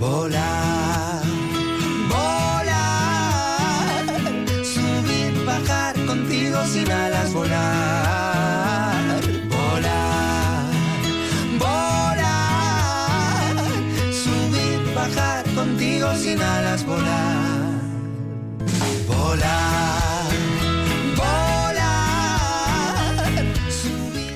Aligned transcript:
Volar, 0.00 0.53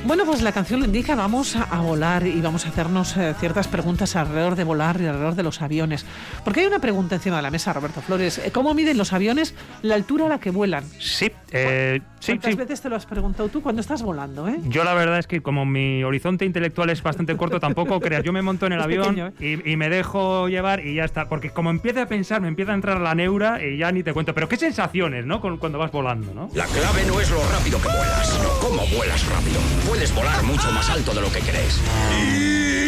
Bueno, 0.09 0.25
pues 0.25 0.41
la 0.41 0.53
canción 0.53 0.81
lo 0.81 0.87
indica, 0.87 1.15
vamos 1.15 1.55
a, 1.55 1.65
a 1.65 1.81
volar 1.83 2.27
y 2.27 2.41
vamos 2.41 2.65
a 2.65 2.71
hacernos 2.71 3.15
eh, 3.19 3.35
ciertas 3.39 3.69
preguntas 3.69 4.17
alrededor 4.17 4.57
de 4.57 4.65
volar 4.65 4.99
y 5.03 5.07
alrededor 5.07 5.35
de 5.35 5.43
los 5.43 5.61
aviones. 5.61 6.07
Porque 6.45 6.61
hay 6.61 6.67
una 6.67 6.79
pregunta 6.79 7.17
encima 7.17 7.37
de 7.37 7.43
la 7.43 7.51
mesa, 7.51 7.75
Roberto 7.75 8.01
Flores. 8.01 8.39
Eh, 8.39 8.51
¿Cómo 8.51 8.73
miden 8.73 8.97
los 8.97 9.13
aviones 9.13 9.55
la 9.83 9.97
altura 9.97 10.25
a 10.25 10.29
la 10.31 10.41
que 10.41 10.51
vuelan? 10.51 10.83
Sí, 10.99 11.31
eh, 11.51 12.01
sí, 12.21 12.33
¿Cuántas 12.33 12.51
sí. 12.53 12.57
veces 12.57 12.81
te 12.81 12.89
lo 12.89 12.97
has 12.97 13.05
preguntado 13.05 13.51
tú 13.51 13.61
cuando 13.61 13.83
estás 13.83 14.01
volando, 14.03 14.49
eh? 14.49 14.57
Yo 14.65 14.83
la 14.83 14.95
verdad 14.95 15.19
es 15.19 15.27
que 15.27 15.43
como 15.43 15.67
mi 15.67 16.03
horizonte 16.03 16.47
intelectual 16.47 16.89
es 16.89 17.03
bastante 17.03 17.37
corto, 17.37 17.61
tampoco 17.61 18.01
creas. 18.01 18.25
Yo 18.25 18.33
me 18.33 18.41
monto 18.41 18.65
en 18.65 18.73
el 18.73 18.79
Es 18.79 18.85
avión 18.87 19.15
pequeño, 19.15 19.33
y, 19.39 19.73
y 19.73 19.77
me 19.77 19.91
dejo 19.91 20.49
llevar 20.49 20.81
y 20.87 20.95
ya 20.95 21.05
está. 21.05 21.29
Porque 21.29 21.51
como 21.51 21.69
empieza 21.69 22.05
a 22.05 22.07
pensar, 22.07 22.41
me 22.41 22.49
empieza 22.49 22.73
a 22.73 22.77
entrar 22.77 22.99
la 22.99 23.15
neura 23.15 23.63
y 23.63 23.77
ya 23.77 23.93
ni 23.93 24.03
te 24.03 24.15
cuento. 24.15 24.33
Pero 24.35 24.49
qué 24.49 24.57
sensaciones, 24.57 25.27
¿no? 25.27 25.43
Con- 25.43 25.59
Cuando 25.59 25.79
vas 25.79 25.93
volando, 25.93 26.33
¿no? 26.33 26.49
La 26.55 26.65
clave 26.65 27.05
no 27.07 27.21
es 27.21 27.31
lo 27.31 27.43
rápido 27.53 27.77
que 27.83 27.89
vuelas, 27.89 28.27
sino 28.27 28.49
cómo 28.63 28.83
vuelas 28.97 29.27
rápido. 29.29 29.61
Puedes 29.99 30.15
volar 30.15 30.45
mucho 30.45 30.71
más 30.71 30.89
alto 30.91 31.13
de 31.13 31.21
lo 31.21 31.27
que 31.27 31.41
crees. 31.41 31.83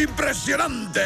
¡Impresionante! 0.09 1.01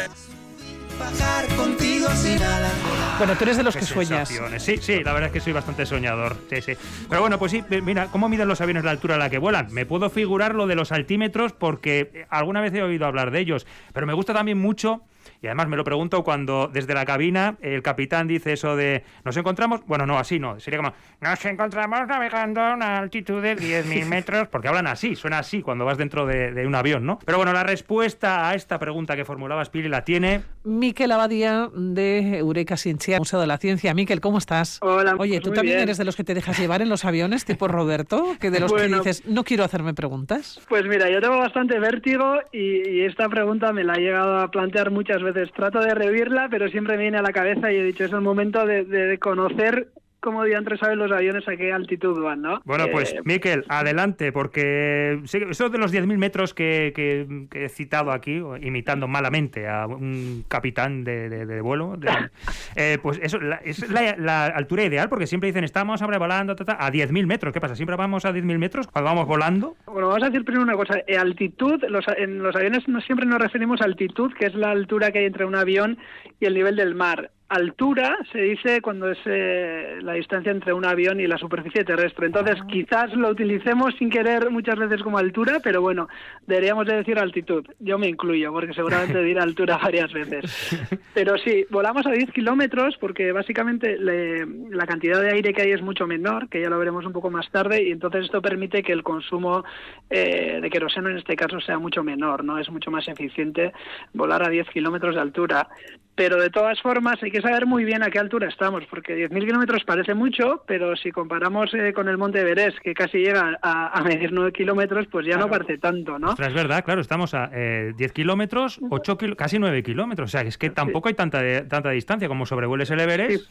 Bajar 0.99 1.47
contigo 1.55 2.07
sin 2.11 2.39
alas, 2.43 2.73
volar. 2.87 3.17
Bueno, 3.17 3.35
tú 3.35 3.43
eres 3.43 3.57
de 3.57 3.63
los 3.63 3.73
Qué 3.73 3.79
que 3.79 3.87
sueñas. 3.87 4.29
Sí, 4.59 4.77
sí, 4.77 5.03
la 5.03 5.13
verdad 5.13 5.29
es 5.29 5.33
que 5.33 5.39
soy 5.39 5.53
bastante 5.53 5.83
soñador. 5.87 6.37
Sí, 6.47 6.61
sí. 6.61 6.73
Pero 7.09 7.21
bueno, 7.21 7.39
pues 7.39 7.53
sí, 7.53 7.63
mira, 7.81 8.05
¿cómo 8.11 8.29
miden 8.29 8.47
los 8.47 8.61
aviones 8.61 8.83
la 8.83 8.91
altura 8.91 9.15
a 9.15 9.17
la 9.17 9.31
que 9.31 9.39
vuelan? 9.39 9.73
Me 9.73 9.87
puedo 9.87 10.11
figurar 10.11 10.53
lo 10.53 10.67
de 10.67 10.75
los 10.75 10.91
altímetros 10.91 11.53
porque 11.53 12.27
alguna 12.29 12.61
vez 12.61 12.71
he 12.75 12.83
oído 12.83 13.07
hablar 13.07 13.31
de 13.31 13.39
ellos. 13.39 13.65
Pero 13.91 14.05
me 14.05 14.13
gusta 14.13 14.31
también 14.31 14.59
mucho, 14.59 15.01
y 15.41 15.47
además 15.47 15.67
me 15.67 15.77
lo 15.77 15.83
pregunto 15.83 16.23
cuando 16.23 16.67
desde 16.71 16.93
la 16.93 17.05
cabina 17.05 17.57
el 17.61 17.81
capitán 17.81 18.27
dice 18.27 18.53
eso 18.53 18.75
de 18.75 19.03
¿nos 19.23 19.35
encontramos? 19.37 19.81
Bueno, 19.85 20.05
no, 20.05 20.17
así 20.17 20.39
no. 20.39 20.59
Sería 20.59 20.77
como 20.79 20.93
nos 21.21 21.45
encontramos 21.45 22.07
navegando 22.07 22.61
a 22.61 22.73
una 22.75 22.97
altitud 22.99 23.41
de 23.41 23.55
10.000 23.57 24.05
metros, 24.05 24.47
porque 24.47 24.67
hablan 24.67 24.87
así, 24.87 25.15
suena 25.15 25.39
así 25.39 25.61
cuando 25.61 25.85
vas 25.85 25.97
dentro 25.97 26.25
de, 26.25 26.51
de 26.51 26.65
un 26.67 26.75
avión, 26.75 27.05
¿no? 27.05 27.19
Pero 27.25 27.37
bueno, 27.37 27.53
la 27.53 27.63
respuesta 27.63 28.49
a 28.49 28.55
esta 28.55 28.79
pregunta 28.79 29.15
que 29.15 29.25
formulaba 29.25 29.63
Spili 29.65 29.89
la 29.89 30.03
tiene 30.03 30.41
Miquel 30.63 31.11
Abadía 31.11 31.69
de 31.75 32.37
Eureka 32.37 32.77
Ciencia, 32.77 33.19
Museo 33.19 33.39
de 33.39 33.47
la 33.47 33.57
Ciencia. 33.57 33.93
Miquel, 33.93 34.21
¿cómo 34.21 34.37
estás? 34.37 34.79
Hola, 34.81 35.15
Oye, 35.17 35.33
pues 35.33 35.43
¿tú 35.43 35.49
muy 35.49 35.55
también 35.55 35.77
bien. 35.77 35.83
eres 35.87 35.97
de 35.97 36.05
los 36.05 36.15
que 36.15 36.23
te 36.23 36.33
dejas 36.33 36.57
llevar 36.59 36.81
en 36.81 36.89
los 36.89 37.05
aviones, 37.05 37.45
tipo 37.45 37.67
Roberto? 37.67 38.35
Que 38.39 38.51
de 38.51 38.59
los 38.59 38.71
Bueno. 38.71 39.01
que 39.03 39.09
dices, 39.09 39.25
no 39.27 39.43
quiero 39.43 39.63
hacerme 39.63 39.93
preguntas. 39.93 40.59
Pues 40.67 40.85
mira, 40.87 41.09
yo 41.09 41.21
tengo 41.21 41.37
bastante 41.37 41.79
vértigo 41.79 42.35
y, 42.51 42.87
y 42.89 43.01
esta 43.05 43.29
pregunta 43.29 43.71
me 43.73 43.83
la 43.83 43.93
he 43.95 43.99
llegado 44.01 44.39
a 44.39 44.49
plantear 44.51 44.91
muchas 44.91 45.14
veces. 45.23 45.51
Trato 45.53 45.79
de 45.79 45.93
rehuirla, 45.93 46.47
pero 46.49 46.67
siempre 46.69 46.97
me 46.97 47.03
viene 47.03 47.17
a 47.17 47.23
la 47.23 47.33
cabeza 47.33 47.71
y 47.71 47.77
he 47.77 47.83
dicho, 47.83 48.05
es 48.05 48.11
el 48.11 48.21
momento 48.21 48.65
de, 48.65 48.83
de 48.83 49.17
conocer 49.17 49.89
cómo 50.25 50.43
diantres 50.43 50.79
saben 50.81 50.99
los 50.99 51.11
aviones 51.11 51.47
a 51.47 51.55
qué 51.55 51.71
altitud 51.71 52.21
van, 52.21 52.41
¿no? 52.41 52.61
Bueno, 52.65 52.87
pues 52.91 53.13
Eh, 53.13 53.21
Miquel, 53.23 53.63
adelante, 53.69 54.31
porque 54.33 55.21
eso 55.23 55.69
de 55.69 55.77
los 55.77 55.93
10.000 55.93 56.17
metros 56.17 56.53
que, 56.53 56.91
que- 56.95 57.45
que 57.49 57.65
he 57.65 57.69
citado 57.69 58.11
aquí, 58.11 58.41
imitando 58.61 59.07
malamente 59.07 59.67
a 59.69 59.85
un 59.87 60.43
capitán 60.47 61.03
de, 61.03 61.29
de- 61.29 61.45
de 61.45 61.61
vuelo, 61.61 61.95
de- 61.97 62.07
eh, 62.75 62.97
pues 63.01 63.19
eso 63.21 63.39
la- 63.39 63.57
es 63.57 63.87
la, 63.89 64.15
la 64.17 64.45
altura 64.47 64.83
ideal, 64.83 65.07
porque 65.07 65.27
siempre 65.27 65.47
dicen, 65.47 65.63
estamos 65.63 65.99
sobrevolando 65.99 66.55
ta, 66.55 66.65
ta, 66.65 66.77
a 66.79 66.91
10.000 66.91 67.25
metros. 67.27 67.53
¿Qué 67.53 67.61
pasa? 67.61 67.75
¿Siempre 67.75 67.95
vamos 67.95 68.25
a 68.25 68.33
10.000 68.33 68.57
metros 68.57 68.87
cuando 68.87 69.11
vamos 69.11 69.27
volando? 69.27 69.75
Bueno, 69.85 70.07
vamos 70.07 70.23
a 70.23 70.27
decir 70.29 70.43
primero 70.43 70.63
una 70.63 70.75
cosa. 70.75 70.95
Eh, 71.07 71.17
altitud, 71.17 71.83
los, 71.87 72.03
en 72.17 72.41
los 72.41 72.55
aviones 72.55 72.87
no 72.87 72.99
siempre 73.01 73.25
nos 73.27 73.39
referimos 73.39 73.81
a 73.81 73.85
altitud, 73.85 74.33
que 74.33 74.47
es 74.47 74.55
la 74.55 74.71
altura 74.71 75.11
que 75.11 75.19
hay 75.19 75.25
entre 75.25 75.45
un 75.45 75.55
avión 75.55 75.97
y 76.39 76.45
el 76.45 76.55
nivel 76.55 76.75
del 76.75 76.95
mar. 76.95 77.29
Altura 77.47 78.17
se 78.31 78.39
dice 78.41 78.81
cuando 78.81 79.11
es 79.11 79.19
eh, 79.25 79.99
la 80.01 80.13
distancia 80.13 80.51
entre 80.51 80.73
un 80.73 80.83
avión 80.83 81.19
y 81.19 81.27
la 81.27 81.37
superficie 81.37 81.83
terrestre. 81.83 82.25
Entonces, 82.25 82.55
quizás 82.67 83.13
lo 83.13 83.29
utilicemos 83.29 83.93
sin 83.99 84.09
querer 84.09 84.49
muchas 84.49 84.79
veces 84.79 85.03
como 85.03 85.19
altura, 85.19 85.59
pero 85.63 85.79
bueno, 85.79 86.07
deberíamos 86.47 86.87
de 86.87 86.95
decir 86.95 87.19
altitud. 87.19 87.63
Yo 87.79 87.99
me 87.99 88.07
incluyo, 88.07 88.51
porque 88.51 88.73
seguramente 88.73 89.21
diré 89.21 89.39
altura 89.41 89.77
varias 89.83 90.11
veces. 90.11 90.89
Pero 91.13 91.37
sí, 91.37 91.65
volamos 91.69 92.07
a 92.07 92.11
10 92.11 92.31
kilómetros 92.31 92.97
porque 92.99 93.31
básicamente 93.31 93.97
le- 93.99 94.45
la 94.71 94.87
cantidad 94.87 95.21
de 95.21 95.31
aire 95.33 95.53
que 95.53 95.61
hay 95.61 95.71
es 95.71 95.83
mucho 95.83 96.07
menor, 96.07 96.49
que 96.49 96.61
ya 96.61 96.69
lo 96.71 96.79
veremos 96.79 97.05
un 97.05 97.13
poco 97.13 97.29
más 97.29 97.49
tarde, 97.51 97.83
y 97.83 97.91
entonces 97.91 98.25
esto 98.25 98.41
permite 98.41 98.81
que 98.81 98.91
el 98.91 99.03
consumo 99.03 99.63
eh, 100.09 100.59
de 100.61 100.69
queroseno 100.71 101.09
en 101.11 101.17
este 101.17 101.35
caso 101.35 101.59
sea 101.59 101.77
mucho 101.77 102.03
menor, 102.03 102.43
¿no? 102.43 102.57
Es 102.57 102.71
mucho 102.71 102.89
más 102.89 103.07
eficiente 103.07 103.71
volar 104.13 104.41
a 104.43 104.49
10 104.49 104.67
kilómetros 104.71 105.13
de 105.13 105.21
altura. 105.21 105.67
Pero 106.15 106.37
de 106.41 106.49
todas 106.49 106.81
formas 106.81 107.21
hay 107.21 107.29
que 107.29 107.41
saber 107.41 107.65
muy 107.65 107.83
bien 107.83 108.01
a 108.01 108.09
qué 108.09 108.19
altura 108.19 108.47
estamos, 108.47 108.85
porque 108.89 109.27
10.000 109.29 109.45
kilómetros 109.45 109.83
parece 109.83 110.13
mucho, 110.13 110.63
pero 110.65 110.95
si 110.95 111.11
comparamos 111.11 111.73
eh, 111.73 111.91
con 111.93 112.07
el 112.07 112.17
Monte 112.17 112.39
Everest, 112.39 112.77
que 112.79 112.93
casi 112.93 113.17
llega 113.17 113.59
a, 113.61 113.87
a 113.99 114.01
medir 114.01 114.31
9 114.31 114.53
kilómetros, 114.53 115.07
pues 115.11 115.25
ya 115.27 115.35
no 115.37 115.49
parece 115.49 115.77
tanto, 115.77 116.17
¿no? 116.17 116.29
Ostras, 116.29 116.47
es 116.49 116.53
verdad, 116.53 116.85
claro, 116.85 117.01
estamos 117.01 117.33
a 117.33 117.49
eh, 117.53 117.91
10 117.97 118.13
kilómetros, 118.13 118.79
8 118.89 119.17
kil- 119.17 119.35
casi 119.35 119.59
9 119.59 119.83
kilómetros. 119.83 120.29
O 120.29 120.31
sea, 120.31 120.41
es 120.41 120.57
que 120.57 120.69
tampoco 120.69 121.09
hay 121.09 121.15
tanta, 121.15 121.41
tanta 121.67 121.89
distancia 121.89 122.29
como 122.29 122.45
sobrevueles 122.45 122.89
el 122.91 122.99
Everest. 123.01 123.49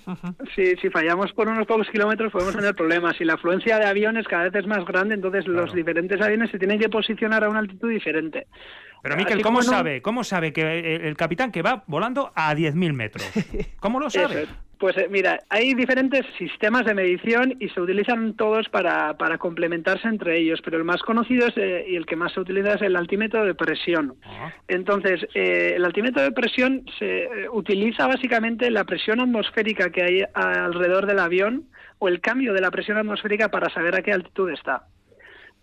Si, 0.55 0.77
si 0.77 0.89
fallamos 0.89 1.33
por 1.35 1.49
unos 1.49 1.67
pocos 1.67 1.89
kilómetros 1.91 2.33
podemos 2.33 2.57
tener 2.57 2.75
problemas. 2.75 3.17
Si 3.17 3.25
la 3.25 3.35
afluencia 3.35 3.79
de 3.79 3.85
aviones 3.85 4.27
cada 4.27 4.45
vez 4.45 4.55
es 4.55 4.67
más 4.67 4.85
grande, 4.87 5.15
entonces 5.15 5.47
los 5.47 5.73
diferentes 5.75 6.19
aviones 6.21 6.51
se 6.51 6.59
tienen 6.59 6.79
que 6.79 6.89
posicionar 6.89 7.45
a 7.45 7.51
una 7.51 7.59
altitud 7.59 7.91
diferente. 7.91 8.47
Pero 9.03 9.17
Miquel, 9.17 9.43
¿cómo 9.43 9.63
sabe? 9.63 10.03
¿Cómo 10.03 10.25
sabe 10.25 10.53
que 10.53 10.97
el, 11.07 11.17
capitán 11.17 11.53
que 11.53 11.63
va 11.63 11.85
volando 11.87 12.33
a 12.35 12.55
10.000 12.55 12.93
metros? 12.93 13.31
¿Cómo 13.81 14.01
lo 14.01 14.11
sabe? 14.11 14.43
es. 14.45 14.49
Pues 14.79 14.97
eh, 14.97 15.09
mira, 15.11 15.41
hay 15.49 15.75
diferentes 15.75 16.27
sistemas 16.37 16.85
de 16.85 16.95
medición 16.95 17.55
y 17.61 17.69
se 17.69 17.81
utilizan 17.81 18.35
todos 18.35 18.69
para, 18.69 19.17
para 19.17 19.39
complementarse 19.39 20.09
entre 20.09 20.39
ellos, 20.39 20.61
pero 20.65 20.77
el 20.77 20.85
más 20.85 21.01
conocido 21.03 21.47
es, 21.47 21.57
eh, 21.57 21.87
y 21.89 21.97
el 21.97 22.07
que 22.07 22.17
más 22.17 22.33
se 22.33 22.41
utiliza 22.41 22.75
es 22.75 22.83
el 22.83 22.97
altímetro 22.97 23.45
de 23.45 23.55
presión. 23.55 24.17
Ah. 24.25 24.53
Entonces, 24.69 25.27
eh, 25.35 25.75
el 25.77 25.85
altímetro 25.85 26.23
de 26.23 26.33
presión 26.33 26.85
se 26.99 27.25
eh, 27.25 27.49
utiliza 27.51 28.07
básicamente 28.07 28.71
la 28.71 28.85
presión 28.85 29.21
atmosférica 29.21 29.91
que 29.91 30.03
hay 30.03 30.23
alrededor 30.35 31.07
del 31.07 31.21
avión 31.21 31.65
o 31.99 32.09
el 32.09 32.21
cambio 32.21 32.53
de 32.53 32.61
la 32.61 32.71
presión 32.71 32.99
atmosférica 32.99 33.51
para 33.51 33.71
saber 33.71 33.95
a 33.95 34.03
qué 34.03 34.13
altitud 34.13 34.51
está. 34.51 34.87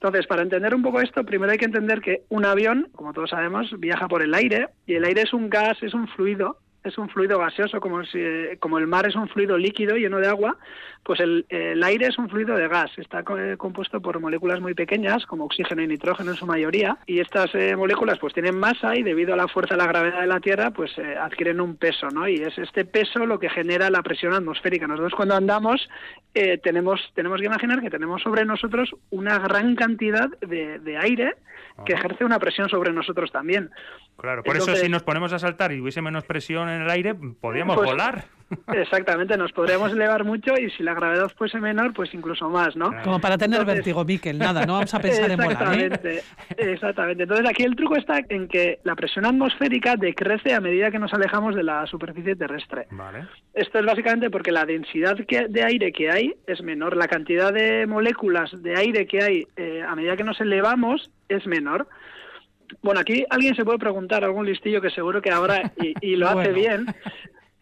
Entonces, 0.02 0.26
para 0.26 0.42
entender 0.42 0.74
un 0.74 0.82
poco 0.82 1.00
esto, 1.00 1.24
primero 1.24 1.52
hay 1.52 1.60
que 1.60 1.66
entender 1.66 2.02
que 2.02 2.24
un 2.30 2.44
avión, 2.44 2.90
como 2.94 3.14
todos 3.14 3.30
sabemos, 3.30 3.72
viaja 3.78 4.08
por 4.08 4.24
el 4.24 4.34
aire 4.34 4.70
y 4.88 4.96
el 4.96 5.06
aire 5.06 5.22
es 5.22 5.32
un 5.32 5.48
gas, 5.48 5.78
es 5.84 5.94
un 5.94 6.08
fluido, 6.08 6.58
es 6.84 6.98
un 6.98 7.10
fluido 7.10 7.38
gaseoso, 7.40 7.80
como, 7.80 8.04
si, 8.06 8.20
como 8.60 8.78
el 8.78 8.88
mar 8.88 9.08
es 9.08 9.16
un 9.16 9.28
fluido 9.30 9.58
líquido 9.58 9.96
lleno 9.96 10.18
de 10.20 10.28
agua, 10.28 10.58
pues 11.04 11.20
el, 11.20 11.46
el 11.50 11.84
aire 11.84 12.08
es 12.08 12.18
un 12.18 12.30
fluido 12.30 12.56
de 12.56 12.68
gas. 12.68 12.92
Está 12.98 13.24
co- 13.24 13.38
eh, 13.38 13.58
compuesto 13.58 14.02
por 14.02 14.20
moléculas 14.20 14.62
muy 14.62 14.74
pequeñas, 14.74 15.26
como 15.26 15.46
oxígeno 15.46 15.82
y 15.82 15.88
nitrógeno 15.88 16.32
en 16.32 16.38
su 16.38 16.46
mayoría, 16.46 16.98
y 17.06 17.20
estas 17.20 17.54
eh, 17.56 17.76
moléculas 17.76 18.20
pues 18.20 18.34
tienen 18.34 18.58
masa 18.58 18.96
y 18.96 19.04
debido 19.04 19.34
a 19.34 19.38
la 19.38 19.48
fuerza 19.48 19.76
de 19.76 19.80
la 19.80 19.88
gravedad 19.88 20.22
de 20.22 20.28
la 20.28 20.40
Tierra, 20.40 20.72
pues 20.72 20.92
eh, 20.98 21.16
adquieren 21.18 21.62
un 21.62 21.76
peso, 21.76 22.10
¿no? 22.10 22.28
Y 22.28 22.36
es 22.36 22.58
este 22.58 22.86
peso 22.86 23.26
lo 23.26 23.40
que 23.40 23.50
genera 23.50 23.90
la 23.90 24.02
presión 24.02 24.34
atmosférica. 24.34 24.88
Nosotros 24.88 25.14
cuando 25.16 25.36
andamos 25.36 25.90
eh, 26.34 26.58
tenemos, 26.58 27.00
tenemos 27.14 27.40
que 27.40 27.46
imaginar 27.46 27.82
que 27.82 27.90
tenemos 27.90 28.22
sobre 28.22 28.46
nosotros 28.46 28.92
una 29.10 29.38
gran 29.40 29.76
cantidad 29.76 30.30
de, 30.40 30.80
de 30.80 30.98
aire 30.98 31.36
que 31.86 31.94
ejerce 31.94 32.26
una 32.26 32.38
presión 32.38 32.70
sobre 32.70 32.92
nosotros 32.94 33.32
también. 33.32 33.72
Claro, 34.18 34.44
por 34.44 34.56
eso 34.56 34.76
si 34.76 34.88
nos 34.88 35.02
ponemos 35.04 35.34
a 35.34 35.40
saltar 35.40 35.72
y 35.72 35.80
hubiese 35.82 36.02
menos 36.02 36.26
presión 36.26 36.70
en 36.76 36.82
el 36.84 36.90
aire, 36.90 37.14
podríamos 37.16 37.76
Pues- 37.78 37.90
volar. 37.90 38.26
Exactamente, 38.74 39.38
nos 39.38 39.54
podríamos 39.54 39.94
elevar 39.94 40.26
mucho 40.26 40.54
y 40.60 40.70
si 40.72 40.84
la 40.84 40.94
gravedad 40.94 41.32
fuese 41.38 41.58
menor, 41.62 41.94
pues 41.94 42.14
incluso 42.14 42.50
más, 42.50 42.76
¿no? 42.76 42.92
Como 43.02 43.22
para 43.22 43.38
tener 43.38 43.62
Entonces- 43.62 43.76
vértigo, 43.78 44.04
Miquel. 44.04 44.38
Nada, 44.40 44.66
no 44.66 44.74
vamos 44.74 44.94
a 44.94 45.00
pensar 45.00 45.32
en 45.32 45.38
volar, 45.38 45.80
¿eh? 45.80 45.86
Exactamente, 45.86 46.24
exactamente. 46.58 47.24
Entonces 47.24 47.50
aquí 47.50 47.64
el 47.64 47.78
truco 47.78 47.96
está 47.96 48.20
en 48.28 48.50
que 48.50 48.80
la 48.84 48.96
presión 48.96 49.26
atmosférica 49.26 49.96
decrece 49.96 50.54
a 50.54 50.60
medida 50.60 50.92
que 50.92 51.00
nos 51.00 51.14
alejamos 51.14 51.56
de 51.56 51.64
la 51.64 51.88
superficie 51.88 52.36
terrestre. 52.36 52.88
Vale. 52.92 53.26
Esto 53.54 53.80
es 53.80 53.86
básicamente 53.86 54.30
porque 54.30 54.52
la 54.52 54.66
densidad 54.66 55.16
que- 55.26 55.48
de 55.48 55.64
aire 55.64 55.94
que 55.94 56.12
hay 56.12 56.34
es 56.46 56.62
menor, 56.62 56.98
la 56.98 57.08
cantidad 57.08 57.54
de 57.54 57.88
moléculas 57.88 58.52
de 58.62 58.76
aire 58.76 59.08
que 59.08 59.24
hay 59.24 59.48
eh, 59.56 59.82
a 59.88 59.96
medida 59.96 60.18
que 60.18 60.26
nos 60.26 60.42
elevamos 60.42 61.10
es 61.30 61.48
menor. 61.48 61.88
Bueno, 62.82 63.00
aquí 63.00 63.26
alguien 63.30 63.56
se 63.56 63.66
puede 63.66 63.80
preguntar, 63.80 64.24
algún 64.24 64.46
listillo 64.46 64.82
que 64.82 64.90
seguro 64.90 65.22
que 65.22 65.32
habrá 65.32 65.72
y, 65.82 65.94
y 66.02 66.16
lo 66.16 66.30
hace 66.30 66.52
bien, 66.52 66.86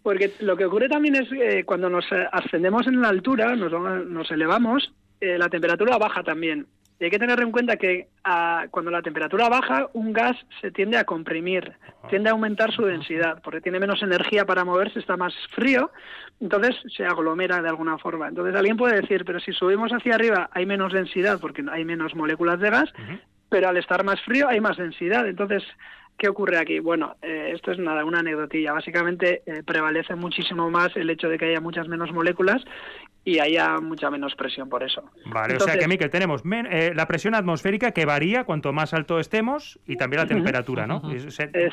porque 0.03 0.33
lo 0.39 0.55
que 0.55 0.65
ocurre 0.65 0.89
también 0.89 1.15
es 1.15 1.31
eh, 1.31 1.63
cuando 1.65 1.89
nos 1.89 2.05
ascendemos 2.31 2.87
en 2.87 3.01
la 3.01 3.09
altura, 3.09 3.55
nos 3.55 4.31
elevamos, 4.31 4.91
eh, 5.21 5.37
la 5.37 5.49
temperatura 5.49 5.97
baja 5.97 6.23
también. 6.23 6.67
Y 6.99 7.05
hay 7.05 7.11
que 7.11 7.19
tener 7.19 7.39
en 7.39 7.51
cuenta 7.51 7.77
que 7.77 8.09
ah, 8.25 8.65
cuando 8.71 8.91
la 8.91 9.01
temperatura 9.01 9.47
baja, 9.47 9.89
un 9.93 10.11
gas 10.11 10.35
se 10.59 10.69
tiende 10.69 10.97
a 10.97 11.05
comprimir, 11.05 11.71
tiende 12.09 12.29
a 12.29 12.33
aumentar 12.33 12.73
su 12.73 12.83
densidad, 12.83 13.41
porque 13.41 13.61
tiene 13.61 13.79
menos 13.79 14.01
energía 14.03 14.45
para 14.45 14.65
moverse, 14.65 14.99
está 14.99 15.15
más 15.15 15.33
frío, 15.55 15.91
entonces 16.41 16.75
se 16.95 17.05
aglomera 17.05 17.61
de 17.61 17.69
alguna 17.69 17.97
forma. 17.97 18.27
Entonces 18.27 18.53
alguien 18.53 18.75
puede 18.75 18.99
decir, 18.99 19.23
pero 19.23 19.39
si 19.39 19.53
subimos 19.53 19.91
hacia 19.91 20.15
arriba 20.15 20.49
hay 20.51 20.65
menos 20.65 20.91
densidad 20.91 21.39
porque 21.39 21.63
hay 21.71 21.85
menos 21.85 22.15
moléculas 22.15 22.59
de 22.59 22.69
gas, 22.69 22.91
pero 23.49 23.69
al 23.69 23.77
estar 23.77 24.03
más 24.03 24.21
frío 24.21 24.47
hay 24.47 24.59
más 24.59 24.77
densidad. 24.77 25.27
Entonces, 25.27 25.63
¿Qué 26.19 26.27
ocurre 26.27 26.57
aquí? 26.57 26.79
Bueno, 26.79 27.15
eh, 27.21 27.53
esto 27.55 27.71
es 27.71 27.79
nada, 27.79 28.03
una 28.03 28.19
anecdotilla. 28.19 28.73
Básicamente 28.73 29.41
eh, 29.45 29.63
prevalece 29.65 30.15
muchísimo 30.15 30.69
más 30.69 30.93
el 30.97 31.09
hecho 31.09 31.29
de 31.29 31.37
que 31.37 31.45
haya 31.45 31.61
muchas 31.61 31.87
menos 31.87 32.11
moléculas 32.11 32.61
y 33.25 33.39
haya 33.39 33.79
mucha 33.79 34.09
menos 34.09 34.35
presión 34.35 34.69
por 34.69 34.83
eso. 34.83 35.03
Vale, 35.25 35.55
o 35.55 35.59
sea 35.59 35.77
que, 35.77 35.87
Miquel, 35.87 36.09
tenemos 36.09 36.41
eh, 36.45 36.93
la 36.95 37.07
presión 37.07 37.35
atmosférica 37.35 37.91
que 37.91 38.05
varía 38.05 38.43
cuanto 38.43 38.73
más 38.73 38.93
alto 38.93 39.19
estemos 39.19 39.79
y 39.85 39.97
también 39.97 40.23
la 40.23 40.27
temperatura, 40.27 40.87
¿no? 40.87 41.01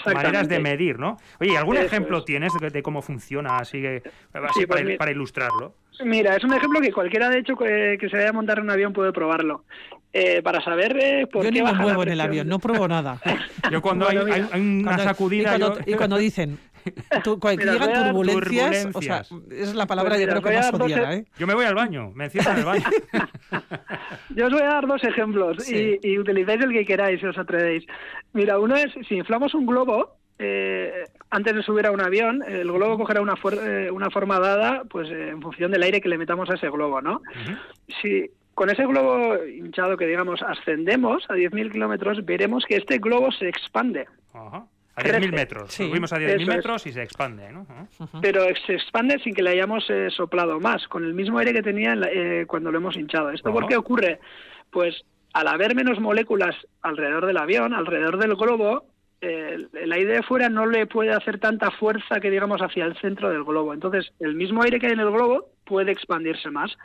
maneras 0.07 0.49
de 0.49 0.61
medir, 0.61 0.99
¿no? 0.99 1.17
Oye, 1.41 1.57
¿algún 1.57 1.77
ejemplo 1.77 2.25
tienes 2.25 2.53
de, 2.61 2.83
cómo 2.83 3.03
funciona 3.03 3.59
así, 3.59 3.81
que, 3.81 4.03
pues 4.33 4.97
para, 4.99 5.11
ilustrarlo? 5.11 5.75
Mira, 6.05 6.37
es 6.37 6.45
un 6.45 6.53
ejemplo 6.53 6.81
que 6.81 6.93
cualquiera, 6.93 7.31
de 7.31 7.39
hecho, 7.39 7.57
que, 7.57 7.97
se 8.01 8.17
vaya 8.17 8.31
a 8.31 8.33
montar 8.33 8.59
en 8.59 8.65
un 8.65 8.71
avión 8.71 8.93
puede 8.93 9.13
probarlo. 9.13 9.65
Eh, 10.13 10.41
para 10.43 10.63
saber 10.63 10.97
eh, 10.99 11.27
por 11.27 11.45
yo 11.45 11.51
qué 11.51 11.61
ni 11.61 11.63
me 11.63 11.75
muevo 11.75 12.03
en 12.03 12.09
el 12.09 12.21
avión, 12.21 12.49
no 12.49 12.59
pruebo 12.59 12.89
nada. 12.89 13.21
yo 13.71 13.83
cuando 13.83 14.09
hay, 14.09 14.19
una 14.55 14.99
sacudida... 14.99 15.59
Y 15.85 15.93
cuando, 15.95 16.17
dicen, 16.17 16.59
cuando 17.41 17.73
llegan 17.73 18.13
turbulencias, 18.13 18.89
o 18.95 19.03
sea, 19.03 19.23
es 19.51 19.75
la 19.75 19.87
palabra 19.87 20.17
pues 20.17 20.23
yo 20.23 20.29
creo 20.29 20.43
que 20.43 20.55
más 20.55 20.73
odiada, 20.73 21.15
¿eh? 21.15 21.25
Yo 21.39 21.47
me 21.47 21.55
voy 21.55 21.65
al 21.65 21.75
baño, 21.75 22.13
me 22.15 22.25
encierro 22.25 22.53
en 22.53 22.59
el 22.59 22.65
baño. 22.65 22.85
yo 24.31 24.47
os 24.47 24.53
voy 24.53 24.63
a 24.63 24.67
dar 24.67 24.87
dos 24.87 25.03
ejemplos 25.05 25.69
y, 25.71 25.99
y 26.03 26.19
utilizáis 26.19 26.63
el 26.63 26.73
que 26.73 26.85
queráis 26.85 27.21
si 27.21 27.27
os 27.27 27.39
atrevéis. 27.39 27.85
Mira, 28.33 28.59
uno 28.59 28.77
es, 28.77 28.93
si 29.09 29.17
inflamos 29.17 29.55
un 29.55 29.67
globo, 29.67 30.17
eh, 30.39 31.05
antes 31.31 31.55
de 31.55 31.63
subir 31.63 31.87
a 31.87 31.91
un 31.91 32.01
avión, 32.01 32.43
el 32.47 32.71
globo 32.71 32.99
cogerá 32.99 33.21
una, 33.21 33.35
eh, 33.63 33.91
una 33.91 34.11
forma 34.11 34.39
dada 34.39 34.83
pues 34.89 35.11
en 35.11 35.41
función 35.41 35.71
del 35.73 35.83
aire 35.83 36.01
que 36.01 36.09
le 36.09 36.19
metamos 36.19 36.51
a 36.51 36.55
ese 36.55 36.69
globo, 36.69 37.01
¿no? 37.01 37.23
Si 38.03 38.31
con 38.55 38.71
ese 38.71 38.87
globo 38.87 39.45
hinchado 39.45 39.97
que, 39.97 40.07
digamos, 40.07 40.43
ascendemos 40.43 41.25
a 41.29 41.35
10.000 41.35 41.73
kilómetros, 41.73 42.25
veremos 42.25 42.65
que 42.67 42.77
este 42.77 42.99
globo 42.99 43.31
se 43.31 43.49
expande. 43.49 44.07
Ajá. 44.33 44.67
A 44.97 45.03
10.000 45.03 45.31
metros. 45.31 45.75
Subimos 45.75 46.11
a 46.15 46.19
10.000 46.19 46.47
metros 46.47 46.87
y 46.87 46.93
se 46.93 47.03
expande, 47.03 47.53
¿no? 47.53 47.67
Pero 48.23 48.45
se 48.67 48.73
expande 48.73 49.19
sin 49.19 49.35
que 49.35 49.43
le 49.43 49.51
hayamos 49.51 49.85
eh, 49.91 50.09
soplado 50.11 50.59
más, 50.59 50.89
con 50.89 51.05
el 51.05 51.13
mismo 51.13 51.39
aire 51.39 51.53
que 51.53 51.63
tenía 51.63 51.95
cuando 52.47 52.73
lo 52.73 52.79
hemos 52.79 52.97
hinchado. 52.97 53.31
¿Esto 53.31 53.53
por 53.53 53.69
qué 53.69 53.77
ocurre? 53.77 54.21
Pues 54.71 55.05
al 55.35 55.49
haber 55.49 55.75
menos 55.75 56.01
moléculas 56.01 56.57
alrededor 56.81 57.27
del 57.27 57.37
avión, 57.37 57.75
alrededor 57.75 58.17
del 58.17 58.37
globo, 58.37 58.87
el, 59.21 59.93
aire 59.93 60.15
de 60.15 60.23
fuera 60.23 60.49
no 60.49 60.65
le 60.65 60.87
puede 60.87 61.13
hacer 61.13 61.39
tanta 61.39 61.71
fuerza 61.71 62.21
que 62.21 62.31
digamos 62.31 62.61
hacia 62.63 62.87
el 62.87 62.97
centro 62.99 63.29
del 63.29 63.45
globo. 63.45 63.75
Entonces, 63.75 64.13
el 64.21 64.35
mismo 64.35 64.63
aire 64.63 64.79
que 64.79 64.87
hay 64.87 64.93
en 64.93 65.01
el 65.01 65.11
globo 65.11 65.51
puede 65.65 65.93
expandirse 65.93 66.51
más. 66.51 66.77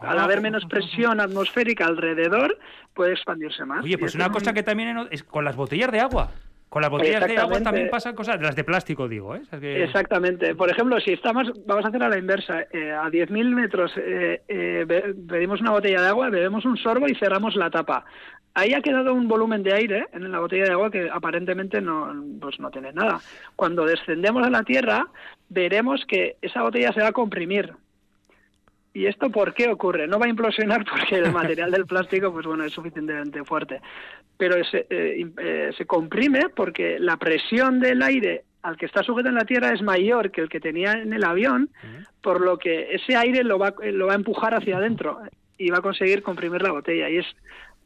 Al 0.00 0.20
haber 0.20 0.40
menos 0.40 0.64
presión 0.66 1.20
atmosférica 1.20 1.86
alrededor, 1.86 2.56
puede 2.94 3.14
expandirse 3.14 3.64
más. 3.64 3.82
Oye, 3.82 3.98
pues 3.98 4.14
una 4.14 4.30
cosa 4.30 4.52
que 4.52 4.62
también 4.62 5.08
es 5.10 5.24
con 5.24 5.44
las 5.44 5.56
botellas 5.56 5.90
de 5.90 5.98
agua. 5.98 6.30
Con 6.68 6.82
las 6.82 6.90
botellas 6.90 7.26
de 7.26 7.38
agua 7.38 7.60
también 7.62 7.88
pasan 7.88 8.14
cosas, 8.14 8.40
las 8.42 8.54
de 8.54 8.64
plástico 8.64 9.08
digo, 9.08 9.34
¿eh? 9.34 9.42
Exactamente. 9.62 10.54
Por 10.54 10.70
ejemplo, 10.70 11.00
si 11.00 11.12
estamos, 11.12 11.50
vamos 11.66 11.84
a 11.84 11.88
hacer 11.88 12.02
a 12.02 12.08
la 12.08 12.18
inversa, 12.18 12.62
eh, 12.72 12.92
a 12.92 13.08
10.000 13.08 13.54
metros 13.54 13.92
eh, 13.96 14.42
eh 14.48 15.14
pedimos 15.28 15.60
una 15.60 15.70
botella 15.70 16.02
de 16.02 16.08
agua, 16.08 16.28
bebemos 16.28 16.64
un 16.66 16.76
sorbo 16.76 17.08
y 17.08 17.14
cerramos 17.14 17.56
la 17.56 17.70
tapa. 17.70 18.04
Ahí 18.54 18.74
ha 18.74 18.82
quedado 18.82 19.14
un 19.14 19.28
volumen 19.28 19.62
de 19.62 19.72
aire 19.72 20.06
en 20.12 20.30
la 20.30 20.40
botella 20.40 20.64
de 20.64 20.72
agua 20.72 20.90
que 20.90 21.08
aparentemente 21.10 21.80
no, 21.80 22.12
pues 22.40 22.58
no 22.58 22.70
tiene 22.70 22.92
nada. 22.92 23.20
Cuando 23.56 23.84
descendemos 23.84 24.46
a 24.46 24.50
la 24.50 24.64
Tierra, 24.64 25.06
veremos 25.48 26.04
que 26.06 26.36
esa 26.42 26.62
botella 26.62 26.92
se 26.92 27.00
va 27.00 27.08
a 27.08 27.12
comprimir. 27.12 27.72
¿Y 28.98 29.06
esto 29.06 29.30
por 29.30 29.54
qué 29.54 29.68
ocurre? 29.68 30.08
No 30.08 30.18
va 30.18 30.26
a 30.26 30.28
implosionar 30.28 30.84
porque 30.90 31.14
el 31.14 31.30
material 31.30 31.70
del 31.70 31.86
plástico, 31.86 32.32
pues 32.32 32.44
bueno, 32.44 32.64
es 32.64 32.72
suficientemente 32.72 33.44
fuerte. 33.44 33.80
Pero 34.36 34.64
se, 34.64 34.88
eh, 34.90 35.24
eh, 35.38 35.70
se 35.76 35.86
comprime 35.86 36.48
porque 36.48 36.98
la 36.98 37.16
presión 37.16 37.78
del 37.78 38.02
aire 38.02 38.42
al 38.62 38.76
que 38.76 38.86
está 38.86 39.04
sujeto 39.04 39.28
en 39.28 39.36
la 39.36 39.44
Tierra 39.44 39.72
es 39.72 39.82
mayor 39.82 40.32
que 40.32 40.40
el 40.40 40.48
que 40.48 40.58
tenía 40.58 40.94
en 40.94 41.12
el 41.12 41.22
avión, 41.22 41.70
por 42.20 42.40
lo 42.40 42.58
que 42.58 42.88
ese 42.90 43.14
aire 43.14 43.44
lo 43.44 43.56
va, 43.56 43.72
lo 43.84 44.08
va 44.08 44.14
a 44.14 44.16
empujar 44.16 44.56
hacia 44.56 44.78
adentro 44.78 45.20
y 45.56 45.70
va 45.70 45.78
a 45.78 45.82
conseguir 45.82 46.24
comprimir 46.24 46.60
la 46.60 46.72
botella. 46.72 47.08
Y 47.08 47.18
es 47.18 47.26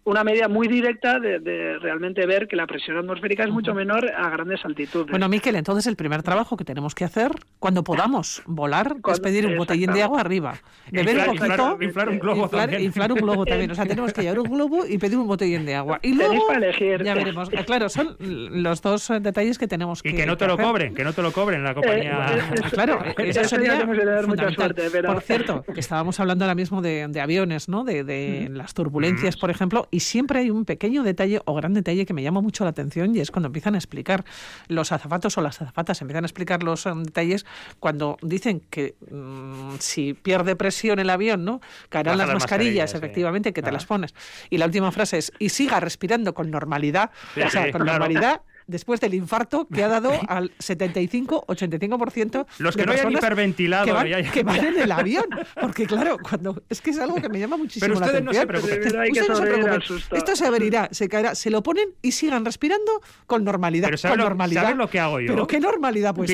una 0.05 0.25
medida 0.25 0.49
muy 0.49 0.67
directa 0.67 1.21
de, 1.21 1.79
realmente 1.81 2.27
ver 2.27 2.49
que 2.49 2.57
la 2.57 2.67
presión 2.67 2.97
atmosférica 2.97 3.45
es 3.45 3.51
mucho 3.51 3.73
menor 3.73 4.11
a 4.13 4.31
grandes 4.31 4.65
altitudes. 4.65 5.11
Bueno, 5.11 5.29
Miquel, 5.29 5.55
entonces 5.55 5.87
el 5.87 5.97
primer 5.97 6.23
trabajo 6.23 6.57
que 6.57 6.65
tenemos 6.65 6.95
que 6.95 7.05
hacer 7.05 7.31
cuando 7.61 7.85
podamos 7.85 8.43
volar 8.47 8.97
es 9.11 9.21
pedir 9.21 9.47
un 9.47 9.57
botellín 9.57 9.93
de 9.93 10.03
agua 10.03 10.21
arriba. 10.21 10.55
Beber 10.91 11.19
un 11.19 11.37
poquito. 11.37 11.79
Inflar, 11.81 12.09
un 12.09 12.19
globo 12.19 12.49
también. 12.49 12.83
Inflar 12.83 13.13
un 13.13 13.19
globo 13.19 13.45
también. 13.47 13.71
O 13.71 13.75
sea, 13.75 13.87
tenemos 13.87 14.13
que 14.13 14.23
llevar 14.23 14.41
un 14.41 14.51
globo 14.51 14.87
y 14.87 14.99
pedir 14.99 15.19
un 15.19 15.29
botellín 15.29 15.65
de 15.65 15.77
agua. 15.77 16.01
Y 16.03 16.15
luego 16.15 16.47
ya 16.81 17.15
veremos. 17.15 17.49
Eh, 17.53 17.65
claro, 17.65 17.89
son 17.89 18.17
los 18.19 18.83
dos 18.83 19.13
detalles 19.21 19.59
que 19.59 19.69
tenemos 19.69 20.03
que 20.03 20.11
Y 20.11 20.15
que 20.15 20.27
no 20.27 20.37
te 20.37 20.47
lo 20.47 20.57
cobren, 20.59 20.95
que 20.95 21.05
no 21.05 21.13
te 21.13 21.23
lo 21.23 21.33
cobren 21.33 21.63
la 21.63 21.75
compañía. 21.75 22.27
Eh, 22.35 22.41
eh, 22.57 22.61
claro, 22.71 22.99
eso 23.19 23.45
sería 23.45 23.81
fundamental. 24.23 24.75
Por 25.05 25.23
cierto, 25.23 25.65
que 25.73 25.81
estábamos 25.81 26.19
hablando 26.19 26.45
ahora 26.45 26.55
mismo 26.57 26.83
de, 26.83 27.21
aviones, 27.23 27.69
¿no? 27.69 27.85
De, 27.85 28.03
de 28.03 28.49
las 28.51 28.75
turbulencias, 28.75 29.37
por 29.37 29.51
ejemplo, 29.51 29.87
y 29.93 30.01
siempre 30.01 30.41
hay 30.41 30.51
un 30.51 30.65
pequeño 30.65 31.05
detalle 31.05 31.41
o 31.45 31.55
gran 31.55 31.75
detalle 31.75 32.07
que 32.07 32.15
me 32.15 32.23
llama 32.23 32.41
mucho 32.41 32.65
la 32.65 32.71
atención 32.71 33.15
y 33.15 33.21
es 33.21 33.31
cuando 33.31 33.49
empiezan 33.49 33.75
a 33.75 33.79
explicar 33.79 34.25
los 34.67 34.91
azafatos 34.91 35.37
o 35.37 35.43
las 35.43 35.61
azafatas, 35.61 36.01
empiezan 36.01 36.25
a 36.25 36.27
explicar 36.27 36.63
los 36.63 36.87
um, 36.87 37.05
detalles 37.05 37.45
cuando 37.79 38.17
dicen 38.23 38.63
que 38.71 38.97
mm, 39.11 39.75
si 39.79 40.15
pierde 40.15 40.57
presión 40.57 40.99
el 40.99 41.11
avión, 41.11 41.45
¿no? 41.45 41.61
Caerán 41.91 42.17
las, 42.17 42.33
mascarillas, 42.33 42.95
efectivamente, 42.95 43.53
que 43.53 43.63
te 43.63 43.71
las 43.71 43.85
pones. 43.85 44.15
Y 44.49 44.57
la 44.57 44.65
última 44.65 44.91
frase 44.93 45.19
es, 45.19 45.33
y 45.39 45.51
siga 45.51 45.79
respirando 45.79 46.33
con 46.33 46.51
normalidad, 46.51 47.11
o 47.37 47.51
sea, 47.51 47.71
con 47.71 47.85
normalidad 47.85 48.41
después 48.67 49.01
del 49.01 49.15
infarto 49.15 49.67
que 49.67 49.83
ha 49.83 49.89
dado 49.89 50.13
al 50.29 50.51
75-85% 50.59 52.47
Los 52.59 52.77
que 52.77 52.87
no 52.87 52.93
hayan 52.93 53.13
hiperventilado 53.13 53.87
que 53.87 53.93
van, 53.93 54.31
que 54.31 54.43
van, 54.43 54.65
en 54.65 54.79
el 54.81 54.93
avión. 54.93 55.27
Porque 55.61 55.87
claro, 55.87 56.19
cuando 56.19 56.63
es 56.69 56.81
que 56.81 56.91
es 56.91 56.99
algo 56.99 57.17
que 57.17 57.29
me 57.29 57.39
llama 57.39 57.57
muchísimo 57.57 57.95
la 57.95 58.07
atención. 58.07 58.25
No 58.25 58.33
se 58.33 58.47
preocupen. 58.47 59.83
Esto 60.13 60.37
se 60.37 60.47
abrirá, 60.47 60.89
se 60.91 61.09
caerá, 61.09 61.35
se 61.35 61.51
lo 61.51 61.63
ponen 61.63 61.91
y 62.03 62.13
sigan 62.13 62.45
respirando 62.45 63.01
con 63.27 63.45
normalidad. 63.45 63.89
Pero 63.89 63.99
¿sabes, 63.99 64.13
con 64.13 64.19
lo, 64.19 64.25
normalidad. 64.25 64.63
¿sabes 64.63 64.77
lo 64.77 64.89
que 64.89 65.01
hago 65.01 65.21
yo? 65.21 65.29
Pero 65.29 65.47
qué 65.47 65.61
normalidad 65.61 66.15
pues 66.15 66.33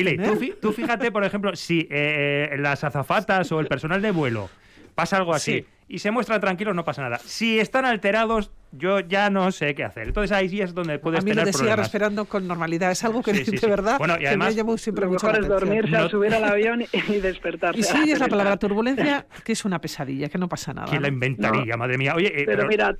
Tú, 0.61 0.71
fíjate, 0.71 1.11
por 1.11 1.23
ejemplo, 1.23 1.55
si 1.55 1.87
eh, 1.89 2.55
las 2.59 2.83
azafatas 2.83 3.51
o 3.51 3.59
el 3.59 3.67
personal 3.67 4.01
de 4.01 4.11
vuelo 4.11 4.49
pasa 4.95 5.17
algo 5.17 5.33
así 5.33 5.65
y 5.89 5.99
se 5.99 6.11
muestra 6.11 6.39
tranquilo, 6.39 6.73
no 6.75 6.85
pasa 6.85 7.01
nada. 7.01 7.17
Si 7.17 7.59
están 7.59 7.83
alterados, 7.83 8.51
yo 8.71 8.99
ya 8.99 9.31
no 9.31 9.51
sé 9.51 9.73
qué 9.73 9.83
hacer. 9.83 10.07
Entonces 10.07 10.31
ahí 10.31 10.47
sí 10.47 10.61
es 10.61 10.75
donde 10.75 10.99
puedes 10.99 11.21
a 11.21 11.23
mí 11.23 11.31
tener 11.31 11.45
lo 11.45 11.51
de 11.51 11.57
problemas. 11.57 11.87
esperando 11.87 12.25
con 12.25 12.47
normalidad 12.47 12.91
es 12.91 13.03
algo 13.03 13.23
que 13.23 13.33
de 13.33 13.67
verdad 13.67 13.97
bueno, 13.97 14.15
y 14.21 14.27
además, 14.27 14.55
que 14.55 14.63
me 14.63 14.77
siempre 14.77 15.05
lo 15.05 15.11
mucho 15.13 15.25
mejor 15.25 15.41
es 15.41 15.47
dormirse 15.47 15.95
al 15.95 16.11
subir 16.11 16.33
al 16.35 16.43
avión 16.43 16.83
y 16.93 17.13
despertarse. 17.15 17.79
Y 17.79 17.83
sí, 17.83 18.11
es 18.11 18.19
la 18.19 18.27
palabra 18.29 18.57
turbulencia, 18.57 19.25
que 19.43 19.53
es 19.53 19.65
una 19.65 19.81
pesadilla, 19.81 20.29
que 20.29 20.37
no 20.37 20.47
pasa 20.47 20.75
nada. 20.75 20.87
¿Quién 20.87 21.01
la 21.01 21.07
inventaría, 21.07 21.75
madre 21.75 21.97
mía? 21.97 22.13
Oye, 22.15 22.43
eh, 22.43 22.45
pero, 22.45 22.67
mira, 22.67 22.95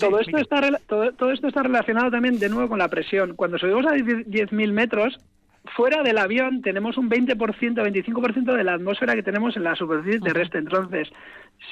todo, 0.00 0.20
esto 0.20 0.38
está, 0.38 0.78
todo, 0.86 1.12
todo, 1.12 1.32
esto 1.32 1.48
está 1.48 1.62
relacionado 1.62 2.10
también 2.10 2.38
de 2.38 2.48
nuevo 2.48 2.70
con 2.70 2.78
la 2.78 2.88
presión. 2.88 3.36
Cuando 3.36 3.58
subimos 3.58 3.84
a 3.84 3.90
10.000 3.90 4.72
metros, 4.72 5.18
fuera 5.64 6.02
del 6.02 6.18
avión 6.18 6.62
tenemos 6.62 6.98
un 6.98 7.08
20%, 7.08 7.36
25% 7.36 8.56
de 8.56 8.64
la 8.64 8.74
atmósfera 8.74 9.14
que 9.14 9.22
tenemos 9.22 9.56
en 9.56 9.64
la 9.64 9.76
superficie 9.76 10.20
terrestre. 10.20 10.60
Entonces, 10.60 11.08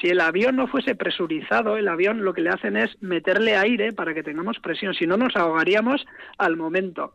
si 0.01 0.09
el 0.09 0.21
avión 0.21 0.57
no 0.57 0.67
fuese 0.67 0.95
presurizado, 0.95 1.77
el 1.77 1.89
avión 1.89 2.25
lo 2.25 2.33
que 2.33 2.43
le 2.43 2.51
hacen 2.51 2.77
es 2.77 2.97
meterle 3.03 3.57
aire 3.57 3.93
para 3.93 4.15
que 4.15 4.23
tengamos 4.23 4.59
presión, 4.61 4.95
si 4.95 5.07
no 5.07 5.17
nos 5.17 5.37
ahogaríamos 5.37 6.07
al 6.39 6.57
momento. 6.57 7.15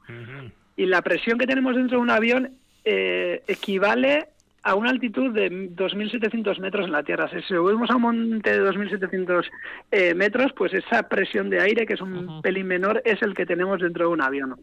Y 0.75 0.85
la 0.85 1.01
presión 1.01 1.37
que 1.37 1.47
tenemos 1.47 1.75
dentro 1.75 1.97
de 1.97 2.03
un 2.03 2.09
avión 2.09 2.51
eh, 2.83 3.43
equivale 3.47 4.27
a 4.65 4.73
una 4.73 4.89
altitud 4.89 5.31
de 5.31 5.51
2.700 5.75 6.59
metros 6.59 6.87
en 6.87 6.91
la 6.91 7.03
Tierra. 7.03 7.29
Si 7.29 7.39
subimos 7.43 7.87
a 7.91 7.95
un 7.97 8.01
monte 8.01 8.49
de 8.49 8.67
2.700 8.67 9.45
eh, 9.91 10.15
metros, 10.15 10.53
pues 10.57 10.73
esa 10.73 11.03
presión 11.03 11.51
de 11.51 11.61
aire, 11.61 11.85
que 11.85 11.93
es 11.93 12.01
un 12.01 12.41
pelín 12.41 12.65
menor, 12.65 12.99
es 13.05 13.21
el 13.21 13.35
que 13.35 13.45
tenemos 13.45 13.79
dentro 13.79 14.07
de 14.07 14.13
un 14.13 14.21
avión. 14.21 14.59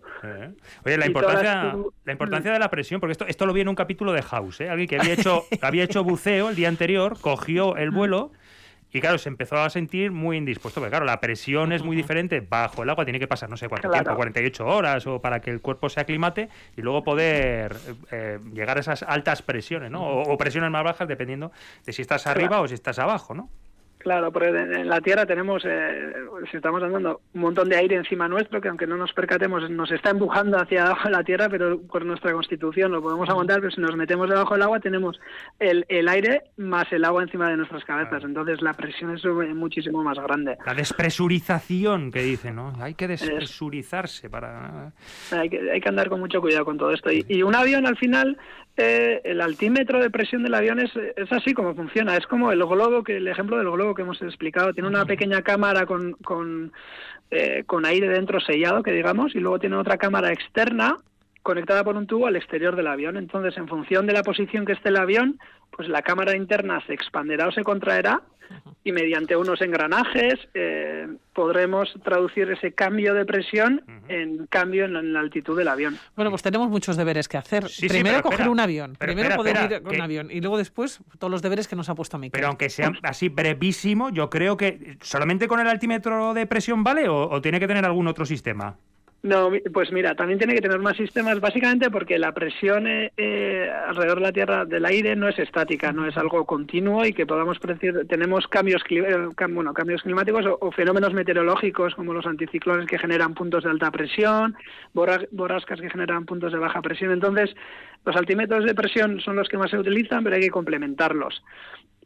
Oye, 0.85 0.99
la 0.99 1.07
importancia, 1.07 1.77
la 2.05 2.13
importancia 2.13 2.53
de 2.53 2.59
la 2.59 2.69
presión, 2.69 2.99
porque 2.99 3.13
esto, 3.13 3.27
esto 3.29 3.47
lo 3.47 3.53
vi 3.53 3.61
en 3.61 3.69
un 3.69 3.77
capítulo 3.77 4.13
de 4.13 4.23
House, 4.23 4.61
¿eh? 4.61 4.69
alguien 4.69 4.89
que 4.89 4.99
había 4.99 5.15
hecho, 5.15 5.45
había 5.63 5.85
hecho 5.85 6.03
buceo 6.03 6.49
el 6.49 6.57
día 6.57 6.69
anterior, 6.69 7.17
cogió 7.21 7.77
el 7.77 7.93
vuelo 7.93 8.33
y 8.93 9.01
claro, 9.01 9.17
se 9.19 9.29
empezó 9.29 9.57
a 9.57 9.71
sentir 9.71 10.13
muy 10.13 10.37
indispuesto, 10.37 10.81
porque 10.81 10.91
claro, 10.91 11.07
la 11.07 11.19
presión 11.19 11.73
es 11.73 11.83
muy 11.83 11.97
diferente 11.97 12.41
bajo 12.41 12.83
el 12.83 12.91
agua, 12.91 13.05
tiene 13.05 13.19
que 13.19 13.27
pasar 13.27 13.49
no 13.49 13.57
sé 13.57 13.69
cuánto 13.69 13.91
tiempo, 13.91 14.15
48 14.15 14.67
horas 14.67 15.07
o 15.07 15.21
para 15.21 15.41
que 15.41 15.51
el 15.51 15.61
cuerpo 15.61 15.89
se 15.89 16.01
aclimate 16.01 16.51
y 16.77 16.83
luego 16.83 17.03
poder 17.03 17.75
eh, 18.11 18.39
llegar 18.53 18.77
a 18.77 18.81
esas 18.81 19.03
altas 19.03 19.41
presiones, 19.41 19.91
¿no? 19.91 20.05
O, 20.05 20.37
presiones 20.37 20.71
más 20.71 20.85
bajas 20.85 21.09
dependiendo 21.09 21.53
de 21.87 21.93
si 21.93 22.03
estás 22.03 22.27
arriba 22.27 22.61
o 22.61 22.69
si 22.69 22.75
estás 22.75 22.99
abajo, 22.99 23.35
¿no? 23.35 23.49
Claro, 24.03 24.33
porque 24.33 24.49
en 24.49 24.89
la 24.89 25.01
Tierra 25.01 25.27
tenemos, 25.27 25.63
eh, 25.65 26.13
estamos 26.53 26.83
andando 26.83 27.21
un 27.35 27.41
montón 27.41 27.69
de 27.69 27.77
aire 27.77 27.95
encima 27.95 28.29
nuestro 28.29 28.61
que 28.61 28.69
aunque 28.69 28.87
no 28.87 28.97
nos 28.97 29.13
percatemos 29.13 29.71
nos 29.71 29.93
está 29.93 30.11
empujando 30.11 30.59
hacia 30.59 30.87
abajo 30.87 31.05
de 31.05 31.13
la 31.13 31.23
Tierra, 31.23 31.49
pero 31.49 31.81
por 31.81 32.05
nuestra 32.05 32.33
constitución 32.33 32.91
lo 32.91 33.01
podemos 33.01 33.29
aguantar, 33.29 33.61
pero 33.61 33.71
si 33.71 33.81
nos 33.81 33.97
metemos 33.97 34.29
debajo 34.29 34.55
del 34.55 34.63
agua 34.63 34.81
tenemos 34.81 35.21
el, 35.61 35.87
el 35.89 36.09
aire 36.09 36.43
más 36.57 36.93
el 36.93 37.05
agua 37.05 37.23
encima 37.23 37.49
de 37.49 37.57
nuestras 37.57 37.85
cabezas, 37.85 38.25
entonces 38.25 38.61
la 38.61 38.75
presión 38.75 39.15
es 39.15 39.25
muchísimo 39.55 40.03
más 40.03 40.19
grande. 40.19 40.59
La 40.67 40.75
despresurización 40.75 42.11
que 42.11 42.23
dicen, 42.23 42.57
¿no? 42.57 42.73
Hay 42.81 42.95
que 42.95 43.07
despresurizarse 43.07 44.29
para... 44.29 44.93
Hay 45.31 45.49
que, 45.49 45.71
hay 45.71 45.81
que 45.81 45.89
andar 45.89 46.09
con 46.09 46.19
mucho 46.19 46.41
cuidado 46.41 46.65
con 46.65 46.77
todo 46.77 46.93
esto. 46.93 47.11
y 47.13 47.43
un 47.43 47.55
avión 47.55 47.87
al 47.87 47.97
final 47.97 48.37
eh, 48.77 49.21
el 49.25 49.43
altímetro 49.43 50.01
de 50.01 50.09
presión 50.09 50.43
del 50.43 50.55
avión 50.55 50.81
es, 50.81 50.91
así 51.31 51.53
como 51.53 51.75
funciona. 51.75 52.17
Es 52.17 52.27
como 52.27 52.53
el 52.53 52.65
globo, 52.65 53.03
que 53.03 53.19
el 53.19 53.29
ejemplo 53.29 53.59
del 53.59 53.71
globo 53.71 53.92
que 53.95 54.03
hemos 54.03 54.21
explicado. 54.23 54.73
Tiene 54.73 54.89
una 54.89 55.05
pequeña 55.05 55.43
cámara 55.43 55.87
con, 55.87 56.13
con, 56.25 56.73
eh, 57.31 57.65
con 57.67 57.85
aire 57.85 58.09
dentro 58.09 58.41
sellado, 58.41 58.83
que 58.83 58.93
digamos, 58.93 59.35
y 59.35 59.41
luego 59.41 59.59
tiene 59.59 59.77
otra 59.77 59.99
cámara 59.99 60.33
externa 60.33 60.97
conectada 61.43 61.85
por 61.85 61.97
un 61.97 62.07
tubo 62.07 62.27
al 62.27 62.37
exterior 62.37 62.77
del 62.77 62.87
avión. 62.87 63.17
Entonces, 63.17 63.57
en 63.57 63.69
función 63.69 64.07
de 64.07 64.13
la 64.13 64.23
posición 64.23 64.65
que 64.65 64.73
esté 64.73 64.91
el 64.91 64.97
avión, 64.97 65.39
pues 65.71 65.89
la 65.89 66.03
cámara 66.03 66.37
interna 66.37 66.81
se 66.87 66.95
expanderá 66.95 67.49
o 67.49 67.53
se 67.53 67.65
contraerá 67.65 68.23
y 68.85 68.93
mediante 68.93 69.37
unos 69.37 69.61
engranajes 69.61 70.35
eh, 70.55 71.07
podremos 71.33 71.95
traducir 72.03 72.51
ese 72.51 72.73
cambio 72.73 73.15
de 73.15 73.25
presión 73.25 73.85
en 74.09 74.47
cambio 74.47 74.85
en 74.85 75.13
la, 75.13 75.21
altitud 75.21 75.57
del 75.57 75.69
avión. 75.69 75.99
Bueno, 76.17 76.31
pues 76.31 76.43
tenemos 76.43 76.69
muchos 76.69 76.97
deberes 76.97 77.29
que 77.29 77.37
hacer. 77.37 77.65
primero 77.89 78.23
coger 78.23 78.49
un 78.49 78.61
avión, 78.61 78.97
primero 78.99 79.37
poder 79.37 79.71
ir 79.71 79.83
con 79.83 79.95
un 79.95 80.01
avión 80.01 80.31
y 80.31 80.41
luego 80.41 80.59
después 80.59 81.01
todos 81.19 81.31
los 81.31 81.43
deberes 81.43 81.69
que 81.69 81.77
nos 81.77 81.89
ha 81.89 81.95
puesto 81.95 82.19
Miquel. 82.19 82.33
Pero 82.33 82.49
aunque 82.49 82.71
sea 82.71 82.93
así 83.03 83.29
brevísimo, 83.29 84.11
yo 84.11 84.31
creo 84.31 84.57
que 84.57 84.97
solamente 85.01 85.49
con 85.49 85.61
el 85.61 85.69
altímetro 85.69 86.35
de 86.35 86.47
presión 86.47 86.83
vale 86.83 87.09
o 87.09 87.41
tiene 87.41 87.61
que 87.61 87.69
tener 87.69 87.85
algún 87.85 88.09
otro 88.09 88.27
sistema. 88.27 88.77
No, 89.23 89.53
pues 89.73 89.93
mira, 89.93 90.17
también 90.17 90.39
tiene 90.39 90.55
que 90.55 90.61
tener 90.61 90.81
más 90.81 90.97
sistemas, 90.97 91.39
básicamente 91.39 91.93
porque 91.93 92.19
la 92.19 92.33
presión 92.33 92.89
eh, 92.89 93.13
eh, 93.17 93.71
alrededor 93.87 94.19
de 94.19 94.25
la 94.25 94.33
Tierra 94.33 94.65
del 94.65 94.85
aire 94.85 95.15
no 95.15 95.29
es 95.29 95.39
estática, 95.39 95.93
no 95.93 96.09
es 96.09 96.17
algo 96.17 96.45
continuo 96.45 97.07
y 97.07 97.13
que 97.13 97.25
podamos 97.25 97.61
predecir. 97.61 98.05
Tenemos 98.09 98.49
cambios, 98.49 98.83
eh, 98.91 99.29
bueno, 99.51 99.73
cambios 99.75 100.03
climáticos 100.03 100.45
o, 100.61 100.73
fenómenos 100.73 101.15
meteorológicos 101.15 101.95
como 101.95 102.13
los 102.13 102.27
anticiclones 102.27 102.89
que 102.89 102.99
generan 102.99 103.35
puntos 103.35 103.63
de 103.63 103.71
alta 103.71 103.93
presión, 103.93 104.57
borrascas 104.93 105.81
que 105.81 105.91
generan 105.91 106.27
puntos 106.27 106.53
de 106.53 106.59
baja 106.59 106.83
presión. 106.83 107.13
Entonces, 107.13 107.55
los 108.05 108.17
altímetros 108.17 108.65
de 108.65 108.75
presión 108.75 109.21
son 109.21 109.37
los 109.37 109.49
que 109.49 109.57
más 109.57 109.71
se 109.71 109.79
utilizan, 109.79 110.25
pero 110.25 110.35
hay 110.35 110.43
que 110.43 110.51
complementarlos. 110.51 111.45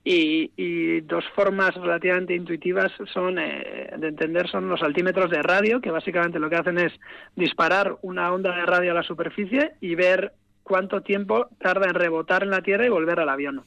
Y, 0.09 1.01
dos 1.01 1.25
formas 1.35 1.75
relativamente 1.75 2.35
intuitivas 2.35 2.93
son 3.13 3.41
eh, 3.41 3.93
de 3.99 4.07
entender 4.07 4.49
son 4.49 4.69
los 4.69 4.81
altímetros 4.83 5.31
de 5.31 5.43
radio, 5.43 5.81
que 5.81 5.91
básicamente 5.91 6.39
lo 6.39 6.49
que 6.49 6.57
hacen 6.57 6.79
es 6.79 6.93
disparar 7.35 7.97
una 8.03 8.33
onda 8.33 8.55
de 8.55 8.67
radio 8.67 8.93
a 8.93 8.95
la 8.95 9.03
superficie 9.03 9.73
y 9.81 9.97
ver 9.97 10.33
cuánto 10.63 11.01
tiempo 11.01 11.49
tarda 11.59 11.87
en 11.87 11.95
rebotar 11.95 12.45
en 12.45 12.51
la 12.51 12.63
Tierra 12.63 12.87
y 12.87 12.89
volver 12.89 13.19
al 13.19 13.29
avión. 13.29 13.65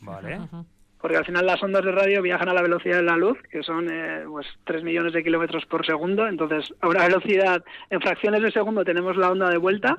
Porque 1.02 1.18
al 1.18 1.26
final 1.26 1.46
las 1.46 1.62
ondas 1.62 1.84
de 1.84 1.92
radio 1.92 2.22
viajan 2.22 2.48
a 2.48 2.54
la 2.54 2.62
velocidad 2.62 2.98
de 2.98 3.04
la 3.04 3.18
luz, 3.18 3.38
que 3.52 3.62
son 3.62 3.90
eh, 3.92 4.24
pues 4.30 4.48
3 4.64 4.84
millones 4.84 5.12
de 5.12 5.24
kilómetros 5.24 5.66
por 5.66 5.86
segundo. 5.86 6.26
Entonces, 6.26 6.74
a 6.80 6.88
una 6.88 7.04
velocidad, 7.08 7.64
en 7.90 8.00
fracciones 8.00 8.42
de 8.42 8.52
segundo 8.52 8.86
tenemos 8.86 9.18
la 9.18 9.32
onda 9.32 9.50
de 9.50 9.58
vuelta. 9.58 9.98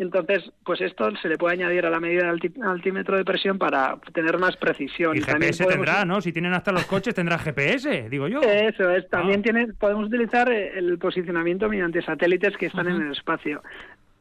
Entonces, 0.00 0.50
pues 0.64 0.80
esto 0.80 1.14
se 1.20 1.28
le 1.28 1.36
puede 1.36 1.56
añadir 1.56 1.84
a 1.84 1.90
la 1.90 2.00
medida 2.00 2.22
del 2.22 2.40
altímetro 2.62 3.18
de 3.18 3.24
presión 3.24 3.58
para 3.58 3.98
tener 4.14 4.38
más 4.38 4.56
precisión. 4.56 5.14
Y, 5.14 5.20
GPS 5.20 5.66
tendrá, 5.66 6.06
¿no? 6.06 6.22
Si 6.22 6.32
tienen 6.32 6.54
hasta 6.54 6.72
los 6.72 6.86
coches 6.86 7.14
tendrá 7.14 7.38
GPS, 7.38 8.08
digo 8.08 8.26
yo. 8.26 8.40
Eso 8.40 8.88
es. 8.88 9.06
También 9.10 9.44
ah. 9.46 9.74
podemos 9.78 10.06
utilizar 10.06 10.50
el 10.50 10.98
posicionamiento 10.98 11.68
mediante 11.68 12.00
satélites 12.00 12.56
que 12.56 12.66
están 12.66 12.88
en 12.88 13.02
el 13.02 13.12
espacio. 13.12 13.62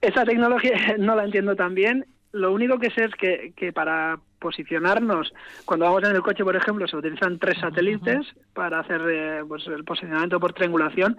Esa 0.01 0.25
tecnología 0.25 0.73
no 0.99 1.15
la 1.15 1.23
entiendo 1.23 1.55
tan 1.55 1.75
bien. 1.75 2.05
Lo 2.33 2.51
único 2.51 2.77
que 2.77 2.91
sé 2.91 3.05
es 3.05 3.15
que, 3.15 3.53
que 3.55 3.71
para 3.71 4.19
posicionarnos, 4.39 5.33
cuando 5.63 5.85
vamos 5.85 6.03
en 6.03 6.13
el 6.13 6.21
coche, 6.21 6.43
por 6.43 6.57
ejemplo, 6.57 6.89
se 6.89 6.97
utilizan 6.97 7.39
tres 7.39 7.57
satélites 7.57 8.27
para 8.53 8.81
hacer 8.81 9.01
eh, 9.09 9.41
pues, 9.47 9.65
el 9.67 9.85
posicionamiento 9.85 10.41
por 10.41 10.51
triangulación 10.51 11.17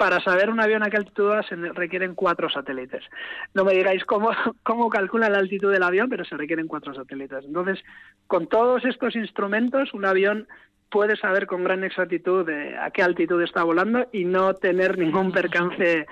para 0.00 0.18
saber 0.22 0.48
un 0.48 0.58
avión 0.58 0.82
a 0.82 0.88
qué 0.88 0.96
altitud 0.96 1.30
se 1.46 1.56
requieren 1.56 2.14
cuatro 2.14 2.48
satélites. 2.48 3.04
No 3.52 3.66
me 3.66 3.74
digáis 3.74 4.02
cómo, 4.06 4.30
cómo 4.62 4.88
calcula 4.88 5.28
la 5.28 5.36
altitud 5.36 5.70
del 5.70 5.82
avión, 5.82 6.08
pero 6.08 6.24
se 6.24 6.38
requieren 6.38 6.68
cuatro 6.68 6.94
satélites. 6.94 7.44
Entonces, 7.44 7.84
con 8.26 8.46
todos 8.46 8.82
estos 8.86 9.14
instrumentos, 9.14 9.92
un 9.92 10.06
avión 10.06 10.48
puede 10.90 11.16
saber 11.16 11.46
con 11.46 11.64
gran 11.64 11.84
exactitud 11.84 12.48
a 12.80 12.90
qué 12.90 13.02
altitud 13.02 13.40
está 13.42 13.62
volando 13.62 14.06
y 14.12 14.24
no 14.24 14.54
tener 14.54 14.98
ningún 14.98 15.32
percance 15.32 16.06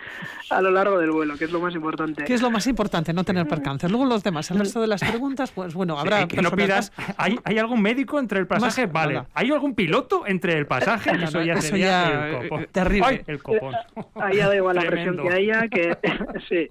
a 0.51 0.63
lo 0.63 0.71
largo 0.71 0.99
del 0.99 1.11
vuelo, 1.11 1.37
que 1.37 1.45
es 1.45 1.53
lo 1.53 1.61
más 1.61 1.75
importante. 1.75 2.25
¿Qué 2.25 2.35
es 2.35 2.43
lo 2.43 2.51
más 2.51 2.67
importante? 2.67 3.13
No 3.13 3.25
tener 3.25 3.47
percance. 3.47 3.89
Luego 3.89 4.07
los 4.07 4.23
demás, 4.23 4.51
el 4.51 4.59
resto 4.61 4.81
de 4.81 4.87
las 4.87 5.03
preguntas, 5.03 5.51
pues 5.51 5.75
bueno, 5.75 5.99
habrá... 5.99 6.27
que 6.27 6.41
no 6.41 6.51
pidas, 6.53 6.93
¿hay, 7.17 7.39
¿hay, 7.45 7.59
algún 7.59 7.83
médico 7.83 8.19
entre 8.19 8.39
el 8.39 8.47
pasaje? 8.47 8.87
vale. 8.87 9.23
¿Hay 9.35 9.51
algún 9.51 9.75
piloto 9.75 10.27
entre 10.27 10.57
el 10.57 10.67
pasaje? 10.67 11.11
eso 11.23 11.43
ya 11.43 11.61
sería 11.61 12.29
el 12.29 12.47
eh, 12.47 12.69
terrible. 12.73 13.25
el 13.27 13.43
copón. 13.43 13.75
Ahí 14.15 14.39
da 14.39 14.55
igual 14.55 14.77
la 14.77 14.83
presión 14.83 15.17
que 15.19 15.29
haya, 15.29 15.69
que 15.69 15.97
sí. 16.49 16.71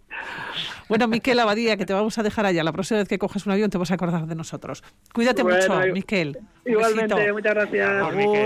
Bueno, 0.88 1.08
Miquel 1.08 1.40
Abadía, 1.40 1.78
que 1.78 1.86
te 1.86 1.94
vamos 1.94 2.18
a 2.18 2.24
dejar 2.24 2.46
allá. 2.46 2.64
La 2.64 2.72
próxima 2.72 3.00
vez 3.00 3.08
que 3.08 3.18
coges 3.18 3.46
un 3.46 3.52
avión 3.52 3.70
te 3.70 3.78
vas 3.78 3.92
a 3.92 3.96
acordar 3.96 4.26
de 4.26 4.36
nosotros. 4.36 4.84
Cuídate 5.14 5.44
mucho, 5.44 5.80
Miquel. 5.94 6.40
Igualmente, 6.68 7.34
muchas 7.34 7.54
gracias. 7.54 8.04